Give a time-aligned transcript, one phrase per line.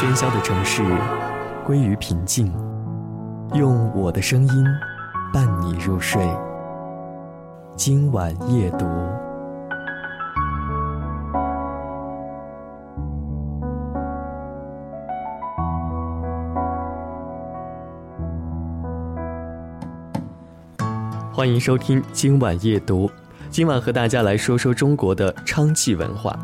[0.00, 0.82] 喧嚣的城市
[1.62, 2.50] 归于平静，
[3.52, 4.64] 用我的声音
[5.30, 6.26] 伴你入睡。
[7.76, 8.86] 今晚夜读，
[21.30, 23.10] 欢迎收听今晚夜读。
[23.50, 26.34] 今晚和大家来说说中国的娼妓文化。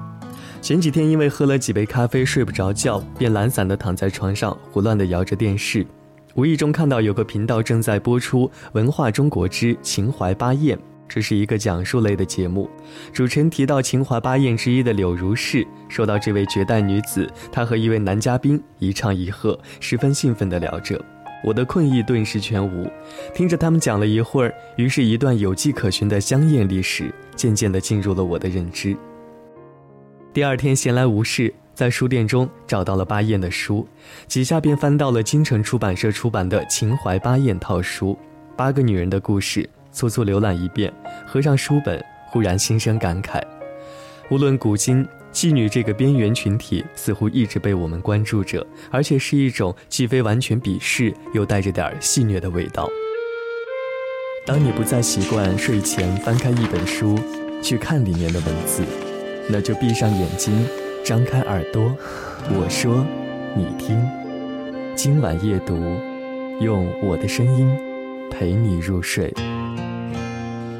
[0.63, 5.87] 前几天因为喝了几杯咖啡睡不着觉，便懒散地躺在床上胡乱地摇着电视，
[6.35, 10.77] 无意中看到有个频道正在播出《文化中国之秦淮八艳》，
[11.09, 12.69] 这是一个讲述类的节目。
[13.13, 21.01] 主持人提到秦淮八艳之一的柳如是，说到这位绝代女子，她和一位男嘉宾一唱一和，十分兴奋地聊着，
[21.45, 22.91] 我的困意顿时全无。
[23.33, 28.97] 听着他们讲了一会儿，于是一段有迹可循的香艳历史渐渐地进入了我的认知。
[30.37, 33.89] 第二天闲来无事，在书店中找到了巴彦的书，
[34.27, 38.19] 几下便翻到了京城出版社出版的《秦淮八艳》套书，
[38.55, 40.93] 八个女人的故事，粗粗浏览一遍，
[41.27, 43.41] 合上书本，忽然心生感慨。
[44.29, 52.87] 无论古今，妓女这个边缘群体似乎一直被我们关注着，而且是一种既非完全鄙视，又带着点戏谑的味道。
[54.45, 57.19] 当你不再习惯睡前翻开一本书，
[57.63, 58.85] 去看里面的文字。
[59.49, 60.53] 那就闭上眼睛，
[61.05, 61.97] 张开耳朵，
[62.51, 63.05] 我说，
[63.55, 63.97] 你听。
[64.95, 65.77] 今晚夜读，
[66.61, 67.69] 用我的声音
[68.31, 69.33] 陪你入睡。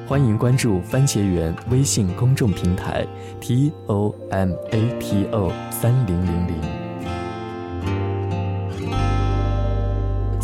[0.09, 3.07] 欢迎关注番茄园微信公众平台
[3.41, 6.86] t o m a t o 三零零零。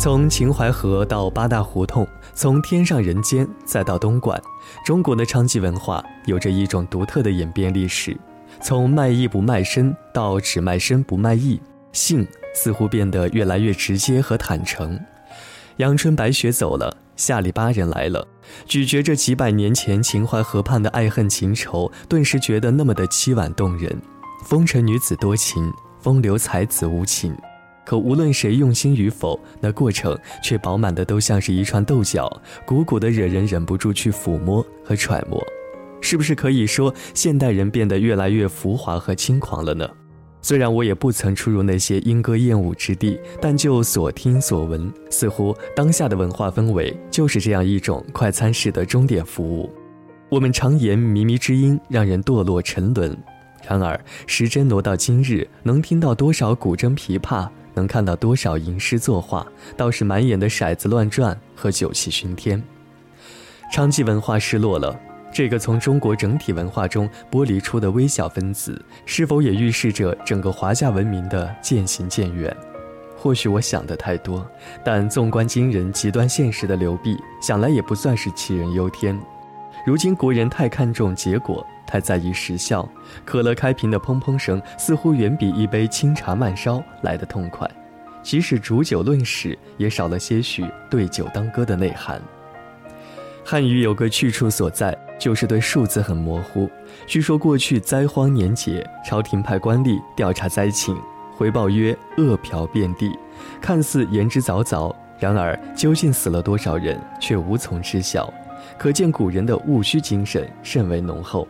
[0.03, 4.37] 从秦淮河到八大胡同，从天上人间再到东莞。
[4.85, 8.13] 中国的娼妓文化有着一种独特的演变历史，
[8.61, 11.57] 从卖艺不卖身到只卖身不卖艺，
[11.93, 14.99] 性似乎变得越来越直接和坦诚。
[15.77, 18.27] 阳春白雪走了，下里巴人来了，
[18.65, 23.97] 咀嚼着几百年前秦淮河畔的爱恨情仇，顿时觉得那么的凄婉动人。
[24.43, 27.33] 风尘女子多情，风流才子无情。
[27.85, 32.29] 可无论谁用心与否，那过程却饱满的都像是一串豆角，
[32.65, 35.43] 鼓鼓的惹人忍不住去抚摸和揣摩。
[36.01, 39.89] 是不是可以说现代人变得越来越浮华和轻狂了呢？
[40.41, 49.71] 虽然我也不曾出入那些莺歌燕舞之地，但就所听所闻，似乎当下的文化氛围就是这样一种快餐式的钟点服务。
[50.27, 53.15] 我们常言靡靡之音让人堕落沉沦，
[53.65, 57.47] 然而时针挪到今日，能听到多少古筝琵琶？
[57.73, 59.45] 能看到多少吟诗作画，
[59.75, 62.61] 倒是满眼的骰子乱转和酒气熏天。
[63.73, 64.99] 娼妓文化失落了，
[65.33, 72.55] 这个从中国整体文化中剥离出的微小分子，是否也预示着整个华夏文明的渐行渐远？
[73.17, 74.45] 或许我想的太多，
[74.83, 79.17] 但纵观今人极端现实的流弊，想来也不算是杞人忧天。
[79.85, 81.65] 如今国人太看重结果。
[81.85, 82.89] 太在意时效，
[83.23, 87.69] 可乐开瓶的砰砰声似乎远比一杯清茶慢烧来得痛快。
[88.23, 92.19] 即使煮酒论史，也少了些许对酒当歌的内涵。
[93.45, 96.67] 汉语有个去处所在，就是对数字很模糊。
[97.05, 100.97] 据说过去灾荒年节，朝廷派官吏调查灾情，
[101.35, 103.11] 回报曰饿殍遍地，
[103.61, 108.33] 看似言之凿凿，然而究竟死了多少人，却无从知晓。
[108.77, 111.47] 可见古人的务虚精神甚为浓厚。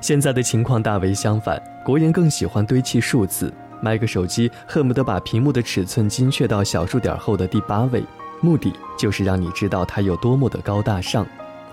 [0.00, 3.52] 现在的情况大为相反，国人更喜欢堆砌数字，
[3.82, 8.02] 买个手机恨不得把屏幕的尺寸精确到小数点后的第八位，
[8.40, 11.26] 目的就是让你知道它有多么的高大上，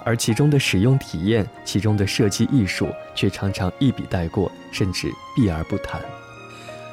[0.03, 6.01] 而其中的使用体验、其中的设计艺术却常常一笔带过，甚至避而不谈。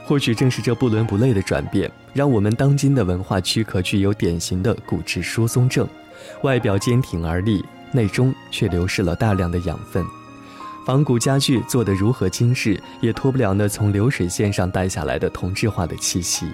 [0.07, 5.89] 或许正是这不伦不类的转变，让我们当今的文化躯壳具有典型的骨质疏松症，
[6.43, 10.05] 外表坚挺而立，内中却流失了大量的养分。
[10.87, 16.47] 仿古家具做得如何精致，也脱不了那从流水线上带下来的同质化的气息。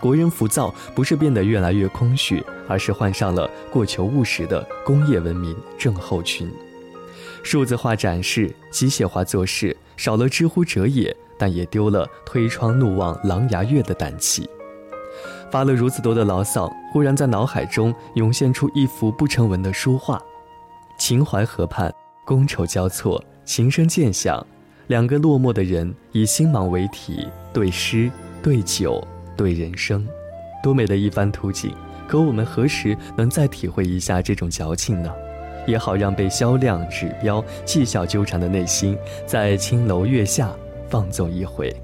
[0.00, 6.50] 国人浮躁，不是变得越来越空虚，而是患上了过求务实的工业文明症候群。
[7.44, 14.48] 数字化展示，机械化做事，少了知乎者也，但也丢了推窗怒望狼牙月的胆气。
[15.50, 20.20] 发了如此多的牢骚，忽然在脑海中涌现出一幅不成文的书画：
[20.98, 21.92] 秦淮河畔，
[22.26, 23.22] 觥筹交错。
[23.44, 24.46] 琴声渐响，
[24.88, 28.10] 两个落寞的人以星芒为题，对诗、
[28.42, 29.02] 对酒、
[29.34, 30.06] 对人生，
[30.62, 31.72] 多美的一番图景！
[32.06, 35.10] 可我们何时能再体会一下这种矫情呢？
[35.66, 40.50] 也好让被销量指标、绩效纠缠的内心，在青楼月下
[40.90, 41.74] 放纵一回。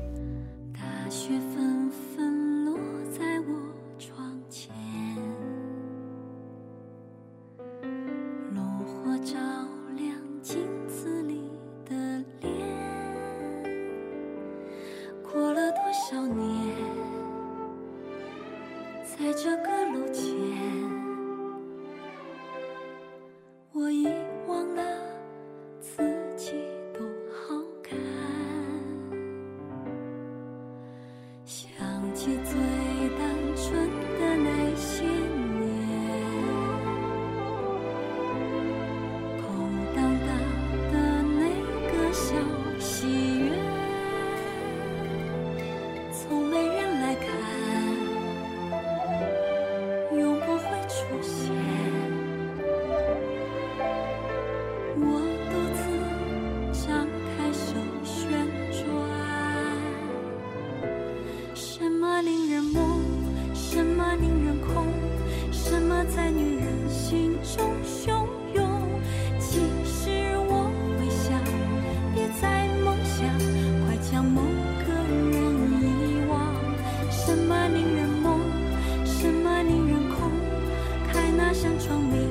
[81.86, 82.23] 窗明。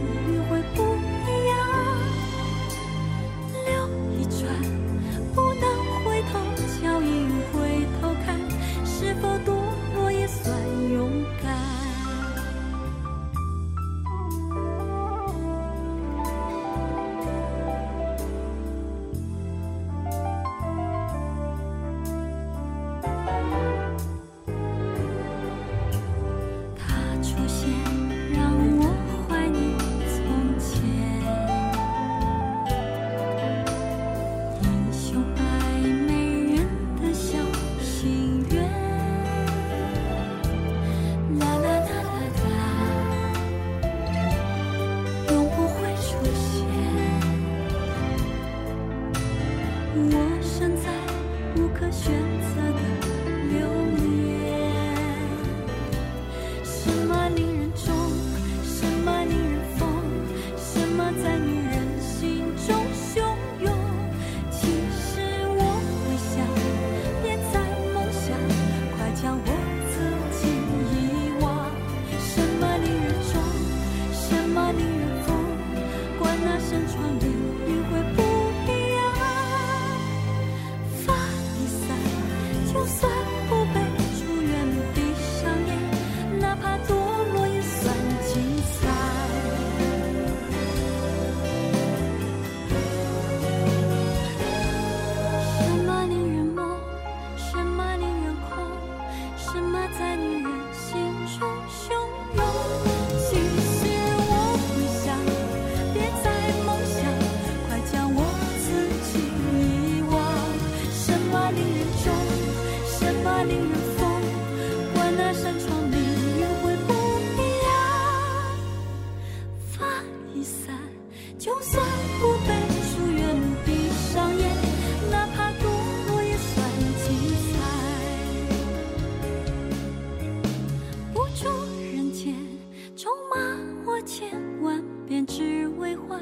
[135.77, 136.19] 为欢，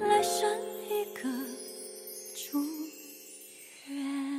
[0.00, 0.48] 来生
[0.88, 1.28] 一个
[2.34, 2.58] 祝
[3.88, 4.30] 愿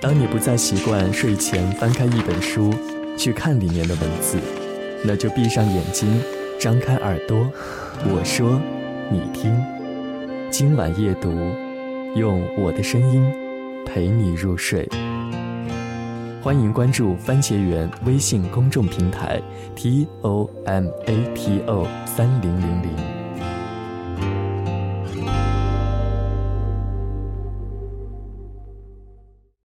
[0.00, 2.74] 当你不再习惯睡前翻开一本书，
[3.16, 4.36] 去看里面的文字，
[5.04, 6.08] 那就闭上眼睛，
[6.60, 7.50] 张开耳朵，
[8.04, 8.60] 我说，
[9.10, 9.52] 你听。
[10.48, 11.32] 今晚夜读，
[12.14, 13.24] 用我的声音
[13.84, 14.88] 陪你入睡。
[16.40, 19.40] 欢迎关注番茄园微信公众平台
[19.74, 23.21] t o m a t o 三零零零。